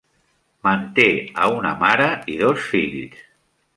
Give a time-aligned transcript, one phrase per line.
[0.67, 1.05] Manté
[1.43, 3.21] a una mare i dos fills.